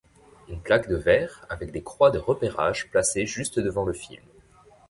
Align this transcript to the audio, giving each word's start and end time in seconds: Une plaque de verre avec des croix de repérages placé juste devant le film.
Une 0.49 0.59
plaque 0.59 0.89
de 0.89 0.95
verre 0.95 1.45
avec 1.47 1.71
des 1.71 1.83
croix 1.83 2.09
de 2.09 2.17
repérages 2.17 2.89
placé 2.89 3.27
juste 3.27 3.59
devant 3.59 3.85
le 3.85 3.93
film. 3.93 4.23